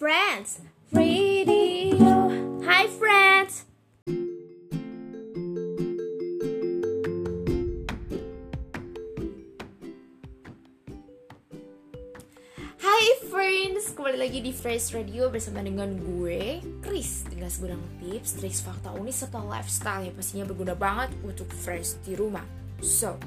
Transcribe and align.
Friends 0.00 0.64
Radio. 0.96 2.32
Hi 2.64 2.88
friends. 2.88 3.68
Hai 12.80 13.04
friends, 13.28 13.92
kembali 13.92 14.16
lagi 14.16 14.40
di 14.40 14.56
Fresh 14.56 14.96
Radio 14.96 15.28
bersama 15.28 15.60
dengan 15.60 15.92
gue, 16.00 16.64
Chris 16.80 17.28
Dengan 17.28 17.52
segudang 17.52 17.84
tips, 18.00 18.40
trik, 18.40 18.56
fakta 18.56 18.96
unik, 18.96 19.12
serta 19.12 19.44
lifestyle 19.44 20.08
yang 20.08 20.16
pastinya 20.16 20.48
berguna 20.48 20.72
banget 20.72 21.12
untuk 21.28 21.52
fresh 21.52 22.00
di 22.08 22.16
rumah 22.16 22.59
So, 22.80 23.20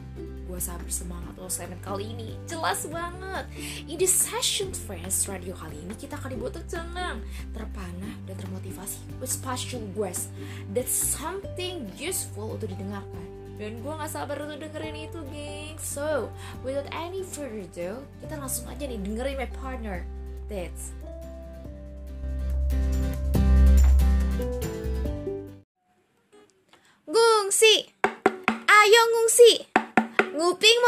gue 0.49 0.57
sangat 0.57 0.85
bersemangat 0.85 1.33
lo 1.37 1.49
segmen 1.49 1.77
kali 1.81 2.13
ini 2.13 2.37
Jelas 2.49 2.89
banget. 2.89 3.45
In 3.85 3.97
the 4.01 4.09
session 4.09 4.73
Fresh 4.73 5.29
Radio 5.29 5.53
kali 5.53 5.77
ini 5.81 5.93
kita 5.93 6.17
akan 6.17 6.33
dibuat 6.33 6.57
tenang, 6.65 7.21
terpanah, 7.53 8.13
dan 8.25 8.35
termotivasi 8.37 9.01
With 9.21 9.29
special 9.29 9.85
guest 9.93 10.33
That's 10.73 10.93
something 10.93 11.89
useful 11.97 12.57
untuk 12.57 12.73
didengarkan. 12.73 13.25
Dan 13.61 13.85
gue 13.85 13.93
gak 13.93 14.09
sabar 14.09 14.41
untuk 14.41 14.65
dengerin 14.65 15.05
itu 15.05 15.21
geng. 15.29 15.77
So, 15.77 16.33
without 16.65 16.89
any 16.89 17.21
further 17.21 17.61
ado 17.61 18.01
Kita 18.25 18.41
langsung 18.41 18.65
aja 18.65 18.89
nih 18.89 18.97
dengerin 18.97 19.37
my 19.37 19.49
partner. 19.61 20.01
That's 20.49 20.93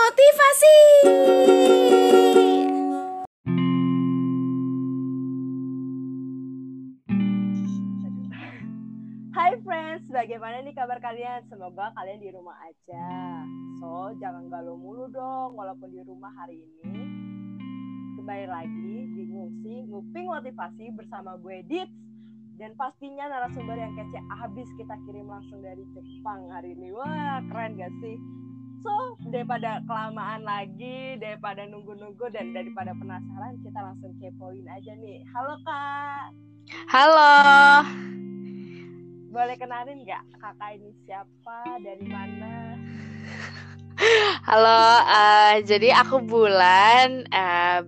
motivasi 0.05 0.77
Hai 9.33 9.57
friends, 9.65 10.05
bagaimana 10.13 10.61
nih 10.61 10.77
kabar 10.77 11.01
kalian? 11.01 11.41
Semoga 11.49 11.89
kalian 11.97 12.21
di 12.21 12.29
rumah 12.29 12.53
aja. 12.69 13.09
So, 13.81 14.13
jangan 14.21 14.45
galau 14.47 14.77
mulu 14.77 15.09
dong 15.09 15.57
walaupun 15.57 15.89
di 15.89 16.01
rumah 16.05 16.29
hari 16.37 16.61
ini. 16.61 17.01
Kembali 18.21 18.45
lagi 18.45 18.95
di 19.11 19.23
Ngungsi, 19.25 19.89
Nguping 19.89 20.29
Motivasi 20.29 20.85
bersama 20.93 21.33
gue 21.41 21.65
Dits. 21.65 21.93
Dan 22.55 22.77
pastinya 22.79 23.27
narasumber 23.27 23.75
yang 23.75 23.91
kece 23.97 24.21
abis 24.47 24.69
kita 24.79 24.95
kirim 25.03 25.27
langsung 25.27 25.59
dari 25.59 25.83
Jepang 25.91 26.47
hari 26.47 26.71
ini. 26.77 26.93
Wah, 26.95 27.43
keren 27.51 27.75
gak 27.75 27.91
sih? 27.99 28.15
So, 28.85 28.93
daripada 29.33 29.81
kelamaan 29.89 30.45
lagi, 30.45 31.17
daripada 31.17 31.65
nunggu-nunggu, 31.65 32.29
dan 32.29 32.53
daripada 32.53 32.93
penasaran, 32.93 33.57
kita 33.65 33.81
langsung 33.81 34.13
kepoin 34.21 34.61
aja 34.69 34.93
nih. 35.01 35.25
Halo 35.33 35.57
Kak, 35.65 36.29
Halo, 36.85 37.33
boleh 39.33 39.57
kenalin 39.57 40.05
nggak 40.05 40.21
kakak 40.37 40.77
ini 40.77 40.93
siapa, 41.01 41.81
dari 41.81 42.05
mana? 42.05 42.77
halo. 44.45 44.81
eh, 45.09 45.65
jadi 45.65 46.05
aku 46.05 46.21
Bulan. 46.21 47.25
eh, 47.33 47.81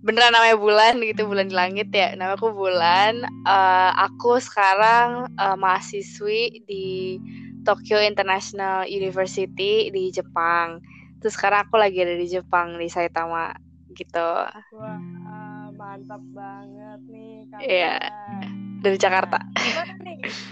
beneran 0.00 0.32
namanya 0.32 0.56
Bulan 0.56 0.96
gitu, 1.04 1.28
Bulan 1.28 1.52
di 1.52 1.56
langit 1.60 1.92
ya. 1.92 2.16
Nama 2.16 2.40
aku 2.40 2.56
Bulan. 2.56 3.20
Eh, 3.44 3.90
aku 4.00 4.40
sekarang 4.40 5.28
eh, 5.36 5.56
mahasiswi 5.60 6.64
di 6.64 7.20
Tokyo 7.66 7.98
International 7.98 8.86
University 8.86 9.90
di 9.90 10.14
Jepang. 10.14 10.78
Terus 11.18 11.34
sekarang 11.34 11.66
aku 11.66 11.74
lagi 11.74 11.98
ada 11.98 12.14
di 12.14 12.30
Jepang 12.30 12.78
di 12.78 12.86
Saitama 12.86 13.50
gitu. 13.98 14.30
Wah, 14.78 15.00
ah, 15.26 15.66
mantap 15.74 16.22
banget 16.30 17.00
nih 17.10 17.50
kakak. 17.50 17.66
Iya. 17.66 17.96
Dari 18.86 18.98
Jakarta. 19.02 19.38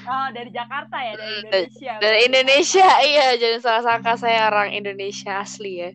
Oh, 0.04 0.28
dari 0.34 0.50
Jakarta 0.50 0.96
ya, 1.00 1.14
dari 1.14 1.34
Indonesia. 1.40 1.92
Dari 2.02 2.18
Indonesia, 2.26 2.88
iya. 3.06 3.26
Jangan 3.38 3.60
salah 3.62 3.82
sangka 3.86 4.12
saya 4.18 4.50
orang 4.50 4.74
Indonesia 4.74 5.38
asli 5.38 5.72
ya. 5.80 5.90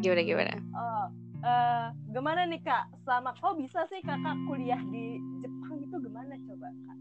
Gimana 0.00 0.22
gimana? 0.22 0.54
Oh, 0.72 1.06
eh, 1.42 1.86
gimana 2.14 2.46
nih 2.46 2.62
kak? 2.62 2.88
Selama 3.02 3.34
kok 3.36 3.58
bisa 3.58 3.82
sih 3.90 4.00
kakak 4.00 4.36
kuliah 4.46 4.80
di 4.88 5.18
Jepang 5.42 5.82
itu 5.82 5.96
gimana 5.98 6.32
coba 6.48 6.68
kak? 6.70 6.98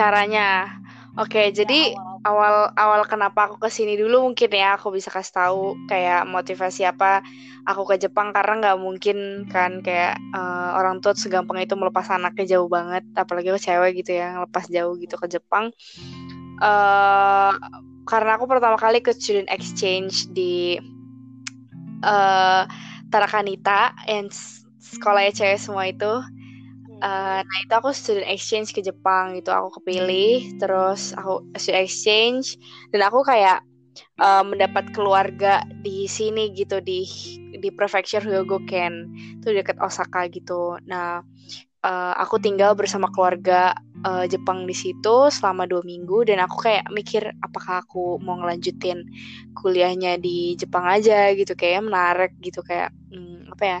caranya. 0.00 0.80
Oke, 1.20 1.52
jadi 1.52 1.92
Ya, 1.92 2.00
awal- 2.24 2.72
awal 2.72 2.72
awal 2.80 3.00
kenapa 3.04 3.48
aku 3.48 3.56
ke 3.60 3.68
sini 3.68 3.96
dulu 4.00 4.32
mungkin 4.32 4.48
ya 4.52 4.80
aku 4.80 4.88
bisa 4.88 5.12
kasih 5.12 5.36
tahu 5.36 5.76
kayak 5.88 6.24
motivasi 6.24 6.88
apa 6.88 7.20
aku 7.68 7.84
ke 7.92 7.96
Jepang 8.00 8.32
karena 8.32 8.56
nggak 8.60 8.78
mungkin 8.80 9.44
kan 9.52 9.84
kayak 9.84 10.16
eh, 10.16 10.70
orang 10.80 11.04
tua 11.04 11.12
segampang 11.12 11.60
itu 11.60 11.76
melepas 11.76 12.08
anaknya 12.08 12.56
jauh 12.56 12.68
banget, 12.72 13.04
apalagi 13.16 13.52
aku 13.52 13.60
cewek 13.60 14.00
gitu 14.00 14.16
ya 14.16 14.40
lepas 14.40 14.64
jauh 14.72 14.96
gitu 14.96 15.16
ke 15.20 15.26
Jepang. 15.28 15.68
eh 16.60 17.52
karena 18.04 18.30
aku 18.36 18.44
pertama 18.48 18.76
kali 18.76 19.00
ke 19.04 19.12
student 19.16 19.48
exchange 19.52 20.28
di 20.32 20.76
eh 22.04 22.62
Tarakanita 23.10 23.92
yang 24.06 24.30
sekolahnya 24.78 25.32
cewek 25.34 25.58
semua 25.60 25.84
itu. 25.90 26.12
Hmm. 27.00 27.08
Eh, 27.08 27.40
nah 27.48 27.58
itu 27.64 27.72
aku 27.72 27.90
student 27.96 28.28
exchange 28.28 28.76
ke 28.76 28.80
Jepang 28.84 29.32
gitu 29.40 29.48
aku 29.52 29.80
kepilih 29.80 30.52
terus 30.60 31.16
aku 31.16 31.40
student 31.56 31.84
exchange 31.88 32.60
dan 32.92 33.08
aku 33.08 33.24
kayak 33.24 33.64
eh, 34.20 34.44
mendapat 34.44 34.92
keluarga 34.92 35.64
di 35.80 36.04
sini 36.08 36.52
gitu 36.52 36.80
di 36.84 37.08
di 37.56 37.68
prefecture 37.72 38.24
Hyogoken 38.24 39.08
itu 39.40 39.48
dekat 39.56 39.80
Osaka 39.80 40.28
gitu 40.28 40.76
nah 40.84 41.24
eh, 41.84 42.14
aku 42.20 42.36
tinggal 42.42 42.76
bersama 42.76 43.08
keluarga 43.12 43.72
eh, 44.04 44.28
Jepang 44.28 44.68
di 44.68 44.76
situ 44.76 45.32
selama 45.32 45.64
dua 45.64 45.80
minggu 45.84 46.28
dan 46.28 46.44
aku 46.44 46.68
kayak 46.68 46.84
mikir 46.92 47.32
apakah 47.40 47.80
aku 47.84 48.20
mau 48.20 48.36
ngelanjutin 48.40 49.08
kuliahnya 49.56 50.20
di 50.20 50.54
Jepang 50.60 50.84
aja 50.84 51.32
gitu 51.32 51.56
kayak 51.56 51.80
menarik 51.86 52.32
gitu 52.44 52.60
kayak 52.60 52.92
hmm, 53.12 53.52
apa 53.56 53.64
ya 53.64 53.80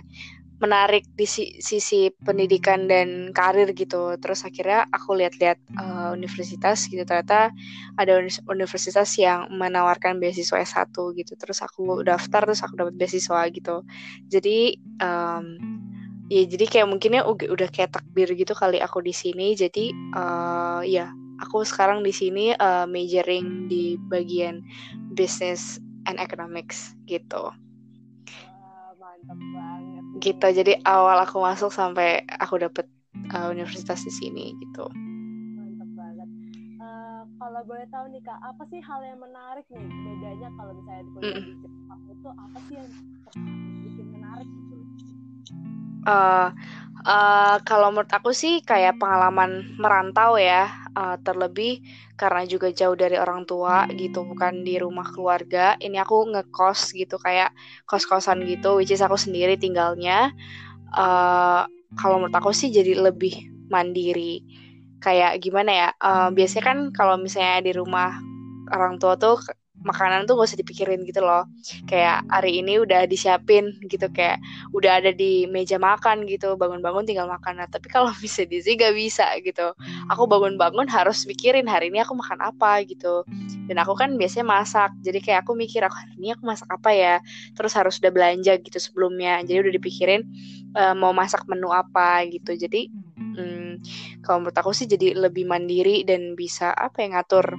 menarik 0.60 1.08
di 1.16 1.24
si- 1.24 1.56
sisi 1.58 2.12
pendidikan 2.12 2.84
dan 2.84 3.32
karir 3.32 3.72
gitu. 3.72 4.14
Terus 4.20 4.44
akhirnya 4.44 4.84
aku 4.92 5.16
lihat-lihat 5.16 5.58
uh, 5.80 6.12
universitas 6.12 6.84
gitu 6.86 7.00
ternyata 7.08 7.48
ada 7.96 8.12
uni- 8.20 8.44
universitas 8.46 9.08
yang 9.16 9.48
menawarkan 9.48 10.20
beasiswa 10.20 10.60
S1 10.60 10.92
gitu. 11.16 11.32
Terus 11.34 11.64
aku 11.64 12.04
daftar 12.04 12.44
terus 12.44 12.60
aku 12.60 12.76
dapat 12.76 12.94
beasiswa 13.00 13.48
gitu. 13.48 13.82
Jadi 14.28 14.76
um, 15.00 15.56
ya 16.28 16.44
jadi 16.44 16.64
kayak 16.68 16.88
mungkinnya 16.92 17.24
udah, 17.26 17.68
kayak 17.72 17.96
takdir 17.96 18.28
gitu 18.36 18.52
kali 18.52 18.78
aku 18.84 19.00
di 19.00 19.16
sini. 19.16 19.56
Jadi 19.56 19.96
uh, 20.12 20.84
ya 20.84 21.08
aku 21.40 21.64
sekarang 21.64 22.04
di 22.04 22.12
sini 22.12 22.52
uh, 22.52 22.84
majoring 22.84 23.66
di 23.66 23.96
bagian 24.12 24.60
business 25.16 25.80
and 26.04 26.20
economics 26.20 26.92
gitu 27.08 27.48
Wah, 28.44 28.92
mantap 29.00 29.40
banget. 29.56 29.79
Gitu 30.20 30.46
jadi 30.52 30.78
awal 30.84 31.16
aku 31.24 31.40
masuk 31.40 31.72
sampai 31.72 32.22
aku 32.38 32.60
dapet 32.60 32.86
uh, 33.32 33.48
universitas 33.50 34.04
di 34.04 34.12
sini 34.12 34.44
gitu 34.60 34.86
Mantap 35.56 35.90
banget. 35.96 36.28
Eh, 36.80 37.22
kalau 37.36 37.60
boleh 37.64 37.86
tahu 37.92 38.04
nih 38.12 38.22
kak, 38.24 38.40
apa 38.40 38.62
sih 38.68 38.80
hal 38.80 39.00
yang 39.04 39.20
menarik 39.20 39.66
nih 39.68 39.84
bedanya 39.84 40.48
kalau 40.56 40.72
misalnya 40.76 41.02
di 41.04 41.10
kuliah 41.12 41.40
di 41.44 41.54
Jepang 41.60 42.00
itu 42.08 42.28
apa 42.28 42.58
sih 42.68 42.74
yang 42.76 42.88
bikin 43.84 44.06
menarik 44.12 44.48
gitu? 44.48 44.76
Eh, 46.00 46.48
eh, 47.06 47.56
kalau 47.68 47.88
menurut 47.92 48.10
aku 48.12 48.30
sih 48.36 48.60
kayak 48.64 49.00
pengalaman 49.00 49.76
merantau 49.80 50.36
ya 50.40 50.68
eh, 50.96 51.16
terlebih 51.26 51.80
karena 52.20 52.42
juga 52.44 52.68
jauh 52.72 52.96
dari 52.98 53.16
orang 53.16 53.48
tua 53.48 53.88
gitu 53.96 54.24
bukan 54.28 54.62
di 54.66 54.76
rumah 54.80 55.06
keluarga. 55.14 55.76
Ini 55.80 55.96
aku 56.04 56.16
ngekos 56.32 56.92
gitu 56.96 57.16
kayak 57.20 57.50
kos-kosan 57.88 58.44
gitu 58.44 58.76
which 58.78 58.92
is 58.92 59.00
aku 59.04 59.16
sendiri 59.16 59.56
tinggalnya. 59.60 60.32
Eh, 60.94 61.62
kalau 61.98 62.16
menurut 62.22 62.36
aku 62.36 62.50
sih 62.56 62.70
jadi 62.74 62.94
lebih 62.98 63.34
mandiri. 63.72 64.42
Kayak 65.00 65.40
gimana 65.44 65.70
ya 65.72 65.88
eh, 65.96 66.28
biasanya 66.36 66.64
kan 66.70 66.78
kalau 66.96 67.16
misalnya 67.20 67.64
di 67.66 67.72
rumah 67.76 68.20
orang 68.74 68.96
tua 69.02 69.14
tuh 69.18 69.40
makanan 69.80 70.28
tuh 70.28 70.36
gak 70.36 70.52
usah 70.52 70.60
dipikirin 70.60 71.00
gitu 71.08 71.24
loh. 71.24 71.48
Kayak 71.88 72.24
hari 72.28 72.60
ini 72.60 72.80
udah 72.80 73.08
disiapin 73.08 73.72
gitu 73.88 74.06
kayak 74.12 74.40
udah 74.76 75.00
ada 75.00 75.10
di 75.12 75.48
meja 75.48 75.80
makan 75.80 76.28
gitu 76.28 76.54
bangun-bangun 76.60 77.08
tinggal 77.08 77.26
makan. 77.26 77.60
Nah 77.60 77.68
tapi 77.68 77.88
kalau 77.88 78.12
bisa 78.24 78.44
di 78.44 78.60
sini 78.60 78.76
gak 78.76 78.94
bisa 78.94 79.26
gitu. 79.40 79.72
Aku 80.12 80.28
bangun-bangun 80.28 80.86
harus 80.92 81.24
mikirin 81.24 81.64
hari 81.64 81.88
ini 81.88 82.04
aku 82.04 82.12
makan 82.12 82.38
apa 82.44 82.84
gitu. 82.84 83.24
Dan 83.66 83.80
aku 83.80 83.96
kan 83.96 84.14
biasanya 84.20 84.46
masak 84.46 84.90
jadi 85.00 85.18
kayak 85.22 85.38
aku 85.48 85.56
mikir 85.56 85.80
aku 85.80 85.96
hari 85.96 86.12
ini 86.20 86.36
aku 86.36 86.44
masak 86.44 86.68
apa 86.68 86.90
ya? 86.92 87.14
Terus 87.56 87.72
harus 87.72 87.96
udah 88.02 88.12
belanja 88.12 88.52
gitu 88.60 88.76
sebelumnya. 88.76 89.40
Jadi 89.44 89.58
udah 89.64 89.72
dipikirin 89.80 90.20
eh, 90.76 90.94
mau 90.94 91.16
masak 91.16 91.48
menu 91.48 91.72
apa 91.72 92.28
gitu. 92.28 92.52
Jadi 92.52 92.92
hmm, 93.16 93.72
kalau 94.20 94.44
menurut 94.44 94.56
aku 94.56 94.76
sih 94.76 94.84
jadi 94.84 95.16
lebih 95.16 95.48
mandiri 95.48 96.04
dan 96.04 96.36
bisa 96.36 96.72
apa 96.76 97.00
ya 97.00 97.16
ngatur 97.16 97.56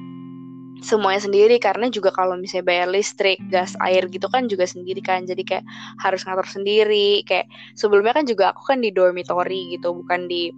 semuanya 0.82 1.22
sendiri 1.22 1.62
karena 1.62 1.88
juga 1.94 2.10
kalau 2.10 2.34
misalnya 2.36 2.66
bayar 2.66 2.88
listrik, 2.90 3.38
gas, 3.54 3.78
air 3.86 4.10
gitu 4.10 4.26
kan 4.28 4.50
juga 4.50 4.66
sendiri 4.66 5.00
kan. 5.00 5.24
Jadi 5.30 5.46
kayak 5.46 5.66
harus 6.02 6.26
ngatur 6.26 6.50
sendiri. 6.50 7.22
Kayak 7.24 7.48
sebelumnya 7.78 8.18
kan 8.18 8.26
juga 8.26 8.52
aku 8.52 8.66
kan 8.66 8.82
di 8.82 8.90
dormitory 8.90 9.78
gitu, 9.78 9.94
bukan 9.94 10.26
di 10.26 10.50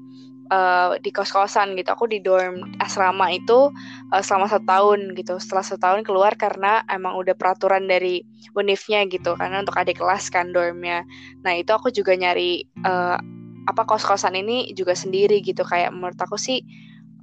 uh, 0.48 0.96
di 1.04 1.12
kos-kosan 1.12 1.76
gitu. 1.76 1.92
Aku 1.92 2.08
di 2.08 2.24
dorm 2.24 2.64
asrama 2.80 3.36
itu 3.36 3.70
uh, 4.16 4.24
selama 4.24 4.48
satu 4.48 4.66
tahun 4.66 5.12
gitu. 5.20 5.36
Setelah 5.38 5.64
satu 5.68 5.80
tahun 5.84 6.02
keluar 6.08 6.40
karena 6.40 6.88
emang 6.88 7.20
udah 7.20 7.36
peraturan 7.36 7.86
dari 7.86 8.24
unifnya 8.56 9.04
gitu. 9.12 9.36
Karena 9.36 9.60
untuk 9.60 9.76
adik 9.76 10.00
kelas 10.00 10.32
kan 10.32 10.56
dormnya. 10.56 11.04
Nah 11.44 11.54
itu 11.60 11.70
aku 11.76 11.92
juga 11.92 12.16
nyari 12.16 12.64
uh, 12.88 13.20
apa 13.64 13.88
kos-kosan 13.88 14.40
ini 14.40 14.72
juga 14.72 14.96
sendiri 14.96 15.44
gitu. 15.44 15.68
Kayak 15.68 15.92
menurut 15.92 16.20
aku 16.20 16.40
sih 16.40 16.64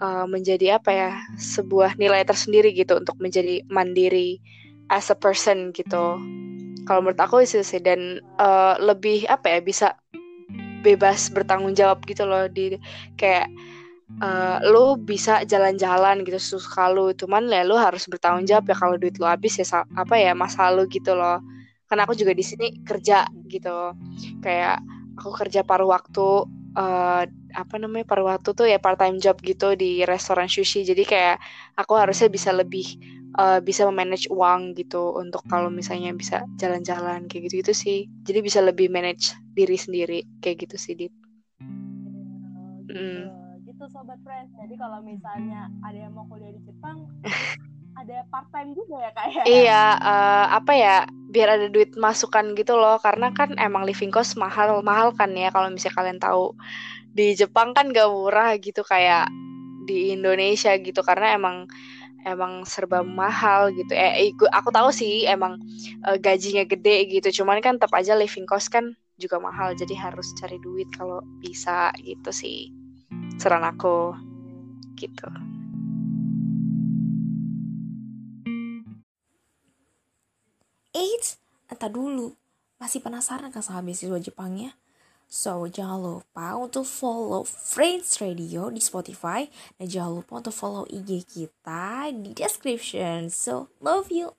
uh, 0.00 0.26
menjadi 0.26 0.80
apa 0.80 0.90
ya 0.90 1.10
sebuah 1.36 2.00
nilai 2.00 2.24
tersendiri 2.24 2.72
gitu 2.72 2.98
untuk 2.98 3.16
menjadi 3.20 3.62
mandiri 3.68 4.40
as 4.90 5.12
a 5.12 5.16
person 5.16 5.70
gitu. 5.70 6.18
Kalau 6.88 7.00
menurut 7.04 7.20
aku 7.20 7.44
itu 7.44 7.62
sih 7.62 7.78
dan 7.78 8.18
uh, 8.40 8.74
lebih 8.80 9.28
apa 9.30 9.46
ya 9.46 9.60
bisa 9.62 9.94
bebas 10.80 11.28
bertanggung 11.30 11.76
jawab 11.76 12.02
gitu 12.08 12.24
loh 12.24 12.48
di 12.48 12.80
kayak 13.20 13.46
uh, 14.18 14.58
lu 14.64 14.96
bisa 14.96 15.44
jalan-jalan 15.44 16.24
gitu 16.24 16.40
suka 16.40 16.88
lu 16.88 17.12
cuman 17.12 17.46
ya 17.52 17.62
lu 17.62 17.76
harus 17.76 18.08
bertanggung 18.08 18.48
jawab 18.48 18.66
ya 18.66 18.76
kalau 18.80 18.96
duit 18.96 19.20
lu 19.20 19.28
habis 19.28 19.60
ya 19.60 19.84
apa 19.94 20.14
ya 20.18 20.32
masa 20.34 20.72
lu 20.72 20.88
gitu 20.90 21.14
loh. 21.14 21.38
Karena 21.86 22.06
aku 22.06 22.14
juga 22.14 22.32
di 22.34 22.42
sini 22.46 22.82
kerja 22.86 23.26
gitu. 23.50 23.94
Kayak 24.42 24.82
aku 25.18 25.30
kerja 25.36 25.66
paruh 25.66 25.90
waktu 25.90 26.46
uh, 26.78 27.22
apa 27.54 27.78
namanya 27.78 28.06
paruh 28.06 28.28
waktu 28.30 28.50
tuh 28.52 28.66
ya 28.66 28.78
part 28.78 28.98
time 28.98 29.18
job 29.18 29.38
gitu 29.42 29.74
di 29.74 30.02
restoran 30.06 30.46
sushi 30.46 30.86
jadi 30.86 31.02
kayak 31.04 31.36
aku 31.76 31.98
harusnya 31.98 32.28
bisa 32.30 32.50
lebih 32.54 32.98
uh, 33.38 33.58
bisa 33.62 33.86
memanage 33.86 34.26
uang 34.32 34.74
gitu 34.74 35.14
untuk 35.14 35.44
kalau 35.46 35.68
misalnya 35.70 36.10
bisa 36.16 36.42
jalan-jalan 36.58 37.26
kayak 37.30 37.50
gitu 37.50 37.66
gitu 37.66 37.72
sih 37.76 37.98
jadi 38.26 38.40
bisa 38.42 38.60
lebih 38.64 38.90
manage 38.90 39.34
diri 39.54 39.76
sendiri 39.76 40.26
kayak 40.42 40.66
gitu 40.66 40.76
sih 40.80 40.94
dit 40.96 41.12
gitu. 41.12 41.18
Mm. 42.90 43.30
gitu 43.70 43.84
sobat 43.94 44.18
friends 44.26 44.50
jadi 44.58 44.74
kalau 44.74 44.98
misalnya 45.06 45.70
ada 45.86 45.98
yang 45.98 46.12
mau 46.14 46.26
kuliah 46.26 46.50
di 46.50 46.60
Jepang 46.66 47.06
ada 48.00 48.24
part 48.32 48.48
time 48.50 48.72
juga 48.72 48.96
ya 48.96 49.10
kayak 49.12 49.34
ya? 49.34 49.42
iya 49.46 49.82
uh, 50.00 50.46
apa 50.56 50.72
ya 50.72 50.96
biar 51.30 51.48
ada 51.60 51.66
duit 51.68 51.94
masukan 51.94 52.56
gitu 52.56 52.74
loh 52.74 52.96
karena 52.98 53.30
kan 53.30 53.54
emang 53.60 53.84
living 53.84 54.10
cost 54.10 54.34
mahal 54.40 54.80
mahal 54.80 55.12
kan 55.14 55.30
ya 55.36 55.52
kalau 55.52 55.68
misalnya 55.70 55.96
kalian 56.00 56.18
tahu 56.18 56.56
di 57.20 57.36
Jepang 57.36 57.76
kan 57.76 57.92
gak 57.92 58.08
murah 58.08 58.56
gitu 58.56 58.80
kayak 58.80 59.28
di 59.84 60.16
Indonesia 60.16 60.72
gitu 60.80 61.04
karena 61.04 61.36
emang 61.36 61.68
emang 62.24 62.64
serba 62.64 63.04
mahal 63.04 63.72
gitu. 63.76 63.92
Eh, 63.92 64.32
aku 64.52 64.68
tahu 64.72 64.88
sih 64.88 65.28
emang 65.28 65.60
uh, 66.08 66.16
gajinya 66.16 66.64
gede 66.64 67.12
gitu. 67.12 67.44
Cuman 67.44 67.60
kan 67.60 67.76
tetap 67.76 67.92
aja 67.92 68.16
living 68.16 68.48
cost 68.48 68.72
kan 68.72 68.96
juga 69.20 69.36
mahal. 69.36 69.76
Jadi 69.76 69.92
harus 69.92 70.32
cari 70.40 70.56
duit 70.64 70.88
kalau 70.96 71.20
bisa 71.44 71.92
gitu 72.00 72.32
sih. 72.32 72.72
Saran 73.36 73.64
aku 73.68 74.16
gitu. 74.96 75.28
Eits, 80.96 81.36
entah 81.68 81.88
dulu. 81.92 82.32
Masih 82.80 83.04
penasaran 83.04 83.52
kan 83.52 83.60
sama 83.60 83.84
beasiswa 83.84 84.16
Jepangnya? 84.16 84.72
So, 85.30 85.62
jangan 85.70 86.02
lupa 86.02 86.58
untuk 86.58 86.82
follow 86.82 87.46
Friends 87.46 88.18
Radio 88.18 88.66
di 88.66 88.82
Spotify 88.82 89.46
dan 89.78 89.86
jangan 89.86 90.18
lupa 90.18 90.42
untuk 90.42 90.50
follow 90.50 90.82
IG 90.90 91.22
kita 91.22 92.10
di 92.10 92.34
description. 92.34 93.30
So, 93.30 93.70
love 93.78 94.10
you. 94.10 94.34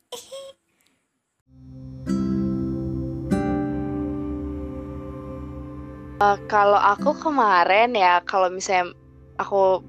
uh, 6.20 6.36
kalau 6.52 6.76
aku 6.76 7.16
kemarin 7.24 7.96
ya, 7.96 8.20
kalau 8.28 8.52
misalnya 8.52 8.92
aku 9.40 9.80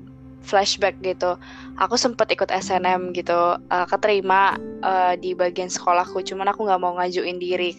flashback 0.46 1.02
gitu, 1.02 1.34
aku 1.82 1.98
sempet 1.98 2.30
ikut 2.30 2.46
SNM 2.46 3.10
gitu, 3.10 3.58
uh, 3.58 3.86
keterima 3.90 4.54
uh, 4.86 5.18
di 5.18 5.34
bagian 5.34 5.66
sekolahku, 5.66 6.22
cuman 6.22 6.54
aku 6.54 6.62
nggak 6.62 6.78
mau 6.78 6.94
ngajuin 6.94 7.42
diri. 7.42 7.74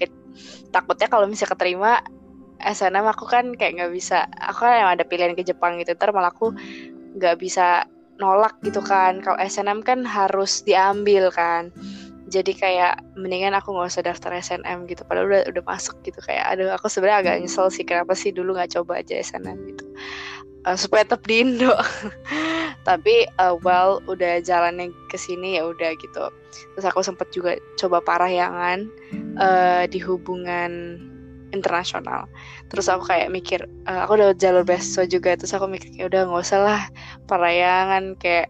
Takutnya 0.75 1.07
kalau 1.07 1.23
misalnya 1.23 1.55
keterima 1.55 2.03
SNM 2.63 3.05
aku 3.07 3.27
kan 3.27 3.51
kayak 3.55 3.79
nggak 3.79 3.93
bisa 3.93 4.27
aku 4.39 4.63
kan 4.63 4.79
emang 4.79 4.95
ada 4.99 5.05
pilihan 5.05 5.35
ke 5.35 5.43
Jepang 5.43 5.77
gitu 5.79 5.93
ntar 5.95 6.15
malah 6.15 6.31
aku 6.31 6.55
nggak 7.19 7.37
bisa 7.37 7.85
nolak 8.21 8.55
gitu 8.61 8.81
kan. 8.83 9.21
Kalau 9.21 9.37
SNM 9.39 9.81
kan 9.81 10.05
harus 10.05 10.61
diambil 10.65 11.33
kan. 11.33 11.73
Jadi 12.31 12.55
kayak 12.57 13.03
mendingan 13.13 13.53
aku 13.53 13.75
nggak 13.75 13.93
usah 13.93 14.05
daftar 14.05 14.33
SNM 14.33 14.89
gitu 14.89 15.05
padahal 15.05 15.29
udah 15.29 15.43
udah 15.53 15.63
masuk 15.65 15.97
gitu. 16.01 16.17
Kayak 16.25 16.57
aduh 16.57 16.69
aku 16.73 16.89
sebenarnya 16.89 17.19
agak 17.21 17.35
nyesel 17.45 17.67
sih 17.69 17.85
kenapa 17.85 18.17
sih 18.17 18.33
dulu 18.33 18.57
nggak 18.57 18.73
coba 18.73 19.01
aja 19.01 19.21
SNM 19.21 19.57
gitu. 19.69 19.85
Uh, 20.63 20.79
supaya 20.79 21.03
tetap 21.03 21.27
di 21.27 21.43
Indo. 21.43 21.75
Tapi 22.87 23.27
uh, 23.37 23.59
well 23.61 23.99
udah 24.07 24.39
jalannya 24.39 24.95
ke 25.11 25.17
sini 25.19 25.59
ya 25.59 25.67
udah 25.67 25.93
gitu. 25.99 26.31
Terus 26.73 26.85
aku 26.87 27.03
sempat 27.05 27.29
juga 27.35 27.59
coba 27.77 27.99
parahyangan 28.01 28.87
uh, 29.37 29.83
di 29.85 29.99
hubungan 30.01 30.97
internasional. 31.53 32.25
Terus 32.67 32.89
aku 32.89 33.07
kayak 33.07 33.29
mikir 33.29 33.63
uh, 33.85 34.03
aku 34.03 34.17
udah 34.17 34.33
jalur 34.35 34.65
beasiswa 34.65 35.05
juga 35.05 35.37
terus 35.37 35.53
aku 35.53 35.69
mikir 35.69 35.93
kayak 35.93 36.09
udah 36.09 36.21
nggak 36.27 36.43
usah 36.43 36.59
lah 36.59 36.81
parayangan 37.29 38.17
kayak 38.17 38.49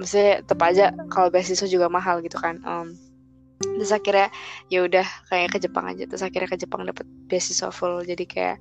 mesti 0.00 0.40
tetap 0.42 0.58
aja 0.64 0.90
kalau 1.12 1.28
beasiswa 1.28 1.68
juga 1.68 1.90
mahal 1.90 2.22
gitu 2.22 2.38
kan 2.38 2.62
um, 2.62 2.94
terus 3.58 3.90
akhirnya 3.90 4.30
ya 4.70 4.86
udah 4.86 5.02
kayak 5.26 5.58
ke 5.58 5.58
Jepang 5.66 5.90
aja 5.90 6.06
terus 6.06 6.22
akhirnya 6.22 6.48
ke 6.48 6.58
Jepang 6.58 6.82
dapet 6.88 7.04
beasiswa 7.28 7.68
full. 7.68 8.02
Jadi 8.02 8.24
kayak 8.24 8.56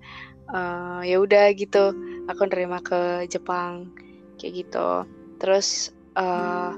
uh, 0.52 1.02
ya 1.06 1.18
udah 1.22 1.54
gitu 1.56 1.96
aku 2.28 2.42
nerima 2.50 2.84
ke 2.84 3.26
Jepang 3.32 3.94
kayak 4.42 4.66
gitu. 4.66 5.06
Terus 5.38 5.94
uh, 6.18 6.74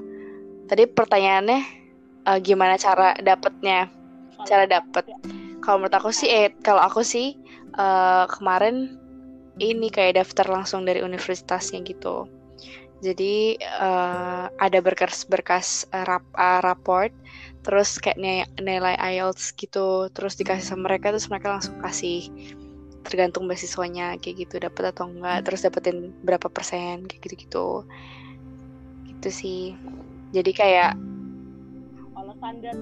tadi 0.68 0.84
pertanyaannya 0.86 1.60
uh, 2.28 2.38
gimana 2.38 2.76
cara 2.76 3.16
dapetnya? 3.18 3.88
Cara 4.44 4.64
dapet 4.64 5.04
kalau 5.60 5.84
menurut 5.84 5.96
aku 5.96 6.10
sih 6.10 6.28
eh 6.28 6.48
kalau 6.64 6.82
aku 6.84 7.04
sih 7.04 7.36
uh, 7.76 8.24
kemarin 8.28 8.96
ini 9.60 9.92
kayak 9.92 10.16
daftar 10.16 10.48
langsung 10.48 10.88
dari 10.88 11.04
universitasnya 11.04 11.84
gitu. 11.84 12.26
Jadi 13.00 13.56
uh, 13.80 14.52
ada 14.60 14.78
berkas-berkas 14.84 15.88
uh, 15.92 16.04
rap, 16.04 16.24
uh, 16.36 16.60
raport 16.60 17.12
terus 17.64 18.00
kayak 18.00 18.16
nilai 18.60 18.96
IELTS 18.96 19.52
gitu 19.56 20.08
terus 20.16 20.36
dikasih 20.36 20.64
sama 20.64 20.88
mereka 20.88 21.12
terus 21.12 21.28
mereka 21.28 21.60
langsung 21.60 21.76
kasih 21.84 22.28
tergantung 23.04 23.48
beasiswanya 23.48 24.16
kayak 24.20 24.48
gitu 24.48 24.60
dapat 24.60 24.92
atau 24.92 25.08
enggak 25.08 25.44
terus 25.48 25.64
dapetin 25.64 26.12
berapa 26.24 26.48
persen 26.52 27.08
kayak 27.08 27.20
gitu 27.24 27.34
gitu 27.48 27.66
gitu 29.08 29.28
sih. 29.28 29.62
Jadi 30.32 30.52
kayak 30.56 30.96
standar 32.40 32.76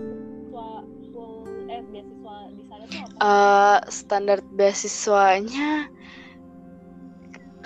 eh 1.69 1.83
beasiswa 1.91 2.37
di 2.55 2.63
sana 2.71 2.85
apa? 2.87 3.19
Uh, 3.19 3.79
standar 3.91 4.39
beasiswanya 4.55 5.91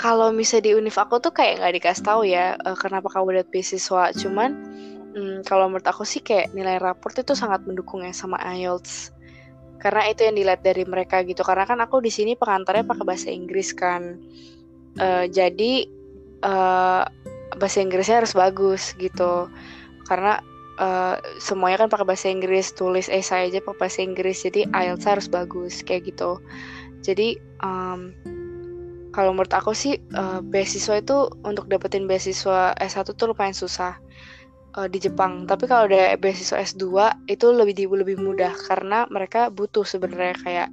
kalau 0.00 0.34
misalnya 0.34 0.72
di 0.72 0.72
univ 0.74 0.96
aku 0.98 1.22
tuh 1.22 1.30
kayak 1.30 1.62
nggak 1.62 1.74
dikasih 1.78 2.02
tahu 2.02 2.22
ya 2.26 2.58
uh, 2.64 2.74
kenapa 2.74 3.06
kamu 3.12 3.38
dapat 3.38 3.48
beasiswa. 3.54 4.10
Cuman 4.16 4.50
um, 5.14 5.38
kalau 5.46 5.70
menurut 5.70 5.86
aku 5.86 6.02
sih 6.02 6.18
kayak 6.18 6.50
nilai 6.56 6.82
raport 6.82 7.14
itu 7.14 7.36
sangat 7.38 7.62
mendukung 7.68 8.02
ya 8.02 8.10
sama 8.10 8.40
IELTS. 8.42 9.14
Karena 9.78 10.10
itu 10.10 10.26
yang 10.26 10.34
dilihat 10.34 10.62
dari 10.66 10.82
mereka 10.82 11.22
gitu. 11.22 11.46
Karena 11.46 11.68
kan 11.68 11.78
aku 11.78 12.02
di 12.02 12.10
sini 12.10 12.34
pengantarnya 12.34 12.82
pakai 12.82 13.04
bahasa 13.06 13.28
Inggris 13.30 13.70
kan. 13.76 14.18
Uh, 14.98 15.30
jadi 15.30 15.86
uh, 16.42 17.06
bahasa 17.54 17.78
Inggrisnya 17.78 18.26
harus 18.26 18.34
bagus 18.34 18.98
gitu. 18.98 19.46
Karena 20.10 20.42
uh, 20.78 21.16
semuanya 21.42 21.84
kan 21.84 21.88
pakai 21.92 22.06
bahasa 22.06 22.28
Inggris 22.30 22.72
tulis 22.72 23.10
esai 23.10 23.50
aja 23.50 23.60
pakai 23.60 23.78
bahasa 23.80 24.00
Inggris 24.00 24.44
jadi 24.44 24.68
IELTS 24.70 25.04
harus 25.08 25.26
bagus 25.28 25.84
kayak 25.84 26.14
gitu. 26.14 26.40
Jadi 27.02 27.36
um, 27.60 28.14
kalau 29.12 29.36
menurut 29.36 29.52
aku 29.52 29.76
sih 29.76 30.00
uh, 30.16 30.40
beasiswa 30.40 30.98
itu 30.98 31.28
untuk 31.44 31.68
dapetin 31.68 32.08
beasiswa 32.08 32.72
S1 32.80 33.12
tuh 33.12 33.28
lumayan 33.28 33.52
susah 33.52 34.00
uh, 34.80 34.88
di 34.88 34.98
Jepang. 34.98 35.44
Tapi 35.44 35.68
kalau 35.68 35.84
ada 35.86 36.16
beasiswa 36.16 36.56
S2 36.56 36.84
itu 37.28 37.46
lebih 37.52 37.74
di, 37.76 37.84
lebih 37.84 38.16
mudah 38.16 38.56
karena 38.66 39.04
mereka 39.12 39.52
butuh 39.52 39.84
sebenarnya 39.84 40.34
kayak 40.40 40.68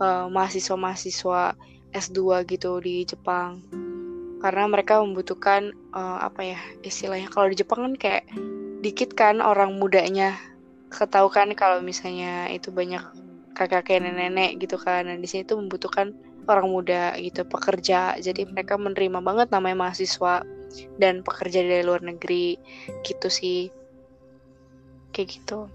uh, 0.00 0.26
mahasiswa-mahasiswa 0.32 1.52
S2 1.92 2.48
gitu 2.48 2.80
di 2.80 3.04
Jepang. 3.04 3.60
Karena 4.40 4.66
mereka 4.66 4.98
membutuhkan 5.04 5.70
uh, 5.94 6.24
apa 6.24 6.56
ya 6.56 6.60
istilahnya 6.82 7.30
kalau 7.30 7.52
di 7.52 7.60
Jepang 7.60 7.92
kan 7.92 7.94
kayak 8.00 8.24
dikit 8.82 9.14
kan 9.14 9.38
orang 9.38 9.78
mudanya. 9.78 10.36
Ketahu 10.92 11.30
kan 11.32 11.48
kalau 11.56 11.80
misalnya 11.80 12.50
itu 12.50 12.68
banyak 12.68 13.00
kakak 13.54 13.88
nenek-nenek 13.88 14.58
gitu 14.60 14.76
kan. 14.76 15.06
Dan 15.06 15.22
di 15.22 15.28
sini 15.30 15.46
tuh 15.46 15.62
membutuhkan 15.62 16.12
orang 16.50 16.68
muda 16.68 17.14
gitu 17.16 17.46
pekerja. 17.46 18.18
Jadi 18.18 18.44
mereka 18.50 18.74
menerima 18.76 19.22
banget 19.22 19.48
namanya 19.54 19.88
mahasiswa 19.88 20.42
dan 20.98 21.22
pekerja 21.22 21.62
dari 21.62 21.86
luar 21.86 22.02
negeri. 22.02 22.58
Gitu 23.06 23.28
sih. 23.30 23.70
Kayak 25.14 25.28
gitu. 25.38 25.70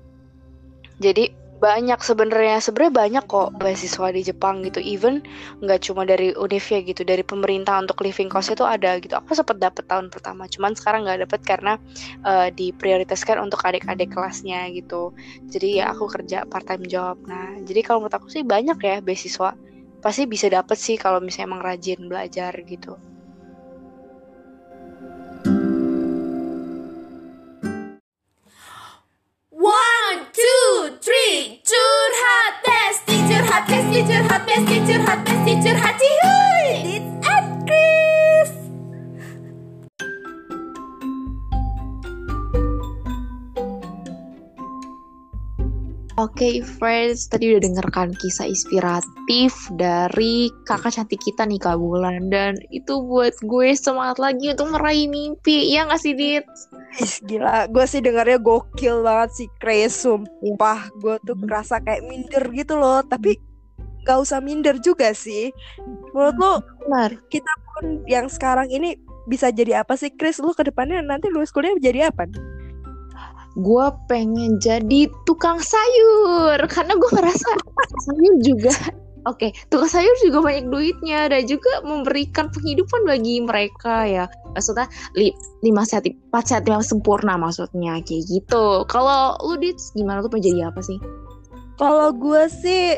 Jadi 0.99 1.46
banyak 1.57 1.99
sebenarnya. 1.99 2.61
Sebenarnya 2.61 2.93
banyak 2.93 3.23
kok 3.25 3.49
beasiswa 3.57 4.07
di 4.13 4.21
Jepang 4.21 4.61
gitu. 4.65 4.79
Even 4.81 5.25
nggak 5.61 5.89
cuma 5.89 6.05
dari 6.05 6.33
Univia 6.37 6.79
gitu 6.85 7.01
dari 7.01 7.25
pemerintah 7.25 7.81
untuk 7.81 8.01
living 8.05 8.29
cost 8.29 8.53
itu 8.53 8.63
ada 8.63 8.97
gitu. 9.01 9.17
Aku 9.17 9.33
sempat 9.33 9.57
dapet 9.57 9.85
tahun 9.89 10.13
pertama 10.13 10.45
cuman 10.47 10.77
sekarang 10.77 11.09
nggak 11.09 11.27
dapet 11.27 11.41
karena 11.43 11.73
uh, 12.23 12.47
diprioritaskan 12.53 13.41
untuk 13.41 13.61
adik-adik 13.65 14.13
kelasnya 14.13 14.69
gitu. 14.71 15.11
Jadi 15.49 15.81
ya 15.81 15.91
aku 15.91 16.05
kerja 16.07 16.45
part 16.45 16.65
time 16.65 16.85
job. 16.85 17.17
Nah 17.25 17.57
jadi 17.65 17.81
kalau 17.81 18.05
menurut 18.05 18.17
aku 18.17 18.29
sih 18.31 18.45
banyak 18.45 18.77
ya 18.81 19.01
beasiswa. 19.01 19.57
Pasti 19.97 20.29
bisa 20.29 20.45
dapet 20.47 20.77
sih 20.77 20.95
kalau 20.95 21.17
misalnya 21.17 21.57
emang 21.57 21.61
rajin 21.65 22.05
belajar 22.05 22.53
gitu 22.63 23.16
besti, 34.57 34.77
curhat 34.89 35.19
besti, 35.21 35.53
curhat. 35.61 35.95
Cihuy. 36.01 36.69
It's 36.97 37.11
at 37.29 37.45
Chris. 37.61 38.51
Oke 46.17 46.33
okay, 46.33 46.55
friends, 46.65 47.29
tadi 47.29 47.53
udah 47.53 47.61
dengarkan 47.61 48.09
kisah 48.17 48.49
inspiratif 48.49 49.53
dari 49.77 50.49
kakak 50.65 50.89
cantik 50.89 51.21
kita 51.21 51.45
nih 51.45 51.61
Kak 51.61 51.77
Bulan. 51.77 52.33
Dan 52.33 52.57
itu 52.73 52.97
buat 53.05 53.37
gue 53.45 53.77
semangat 53.77 54.17
lagi 54.17 54.57
untuk 54.57 54.73
meraih 54.73 55.05
mimpi, 55.05 55.69
ya 55.69 55.85
gak 55.85 56.01
sih 56.01 56.17
Dit? 56.17 56.49
Ih, 56.97 57.13
gila, 57.29 57.69
gue 57.69 57.85
sih 57.85 58.01
dengarnya 58.01 58.41
gokil 58.41 59.05
banget 59.05 59.29
sih 59.37 59.49
Chris, 59.61 59.93
sumpah 59.93 60.89
Gue 60.97 61.21
tuh 61.21 61.37
ngerasa 61.37 61.85
kayak 61.85 62.09
minder 62.09 62.49
gitu 62.49 62.81
loh, 62.81 63.05
tapi 63.05 63.37
gak 64.07 64.23
usah 64.23 64.39
minder 64.39 64.79
juga 64.79 65.11
sih 65.11 65.51
Menurut 66.15 66.37
lo, 66.39 66.53
Benar. 66.87 67.19
kita 67.27 67.51
pun 67.75 68.07
yang 68.07 68.31
sekarang 68.31 68.71
ini 68.71 68.95
bisa 69.27 69.51
jadi 69.51 69.83
apa 69.83 69.99
sih 69.99 70.15
Chris? 70.15 70.39
Lo 70.39 70.55
ke 70.55 70.63
depannya 70.63 71.03
nanti 71.03 71.27
lulus 71.27 71.51
kuliah 71.51 71.75
jadi 71.77 72.09
apa 72.09 72.25
gue 73.57 73.87
pengen 74.05 74.61
jadi 74.61 75.09
tukang 75.25 75.57
sayur 75.57 76.61
karena 76.69 76.93
gue 76.93 77.09
ngerasa 77.09 77.49
sayur 78.05 78.35
juga 78.45 78.73
Oke, 79.27 79.51
okay, 79.51 79.67
tukang 79.67 79.91
sayur 79.91 80.15
juga 80.23 80.39
banyak 80.39 80.71
duitnya 80.71 81.27
dan 81.27 81.43
juga 81.51 81.83
memberikan 81.83 82.47
penghidupan 82.47 83.03
bagi 83.03 83.43
mereka 83.43 84.07
ya. 84.07 84.23
Maksudnya 84.55 84.87
li, 85.19 85.35
lima 85.67 85.83
sehat, 85.83 86.07
empat 86.07 86.47
sehat 86.47 86.63
yang 86.63 86.79
sempurna 86.79 87.35
maksudnya 87.35 87.99
kayak 88.07 88.23
gitu. 88.23 88.87
Kalau 88.87 89.35
lu 89.43 89.59
dit 89.59 89.75
gimana 89.99 90.23
tuh 90.23 90.31
menjadi 90.31 90.71
apa 90.71 90.79
sih? 90.79 90.95
Kalau 91.75 92.15
gue 92.15 92.47
sih 92.47 92.95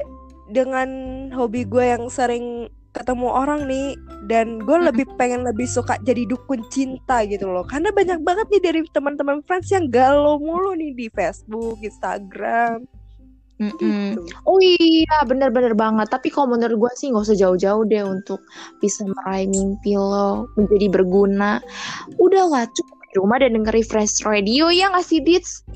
dengan 0.50 0.90
hobi 1.34 1.66
gue 1.66 1.86
yang 1.86 2.10
sering 2.10 2.70
ketemu 2.90 3.30
orang 3.30 3.70
nih 3.70 3.94
dan 4.26 4.58
gue 4.66 4.78
lebih 4.82 5.06
pengen 5.16 5.46
lebih 5.46 5.70
suka 5.70 6.02
jadi 6.02 6.26
dukun 6.26 6.66
cinta 6.74 7.22
gitu 7.30 7.46
loh 7.46 7.62
karena 7.62 7.94
banyak 7.94 8.20
banget 8.26 8.50
nih 8.50 8.62
dari 8.66 8.80
teman-teman 8.90 9.46
friends 9.46 9.70
yang 9.70 9.88
galau 9.94 10.42
mulu 10.42 10.74
nih 10.74 10.98
di 10.98 11.08
Facebook, 11.14 11.78
Instagram. 11.86 12.90
Mm 13.60 13.76
-mm. 13.76 14.16
Gitu. 14.16 14.22
Oh 14.48 14.60
iya, 14.64 15.20
bener-bener 15.28 15.76
banget. 15.76 16.08
Tapi 16.08 16.32
kalau 16.32 16.56
menurut 16.56 16.80
gue 16.80 16.92
sih 16.96 17.12
nggak 17.12 17.28
usah 17.28 17.36
jauh-jauh 17.36 17.84
deh 17.92 18.08
untuk 18.08 18.40
bisa 18.80 19.04
meraih 19.04 19.52
mimpi 19.52 20.00
lo 20.00 20.48
menjadi 20.56 20.88
berguna. 20.88 21.60
Udahlah, 22.16 22.72
cukup 22.72 22.98
di 23.12 23.14
rumah 23.20 23.38
dan 23.44 23.60
dengerin 23.60 23.84
Fresh 23.84 24.24
Radio 24.24 24.72
ya 24.72 24.88
nggak 24.96 25.04
sih, 25.04 25.20
Dits? 25.20 25.68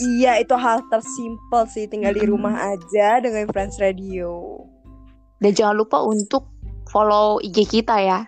Iya, 0.00 0.40
itu 0.40 0.56
hal 0.56 0.80
tersimpel 0.88 1.62
sih. 1.68 1.84
Tinggal 1.84 2.16
di 2.16 2.24
rumah 2.24 2.56
aja 2.72 3.20
dengan 3.20 3.44
Friends 3.52 3.76
Radio. 3.76 4.64
Dan 5.42 5.52
jangan 5.52 5.76
lupa 5.76 6.00
untuk 6.00 6.48
follow 6.88 7.42
IG 7.44 7.68
kita 7.68 8.00
ya. 8.00 8.20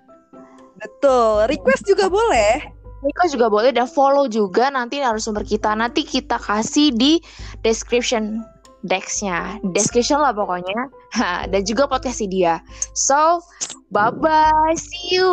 Betul, 0.77 1.49
request 1.49 1.89
juga 1.89 2.13
boleh. 2.13 2.61
Request 3.05 3.37
juga 3.37 3.49
boleh 3.53 3.71
dan 3.73 3.89
follow 3.89 4.29
juga 4.29 4.69
nanti 4.69 5.01
narasumber 5.01 5.45
kita. 5.45 5.73
Nanti 5.73 6.05
kita 6.05 6.37
kasih 6.41 6.93
di 6.93 7.21
description 7.65 8.45
Dexnya, 8.85 9.57
description 9.73 10.21
lah 10.21 10.37
pokoknya. 10.37 10.93
Ha, 11.17 11.49
dan 11.49 11.65
juga 11.65 11.89
podcast 11.89 12.21
dia. 12.29 12.61
So, 12.93 13.41
bye 13.89 14.13
bye, 14.13 14.77
see 14.77 15.17
you. 15.17 15.33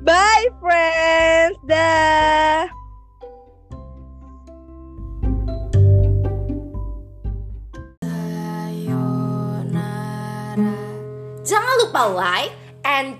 Bye 0.00 0.48
friends, 0.64 1.60
dah. 1.68 2.75
Jangan 11.56 11.74
lupa 11.88 12.02
like 12.12 12.52
and 12.84 13.16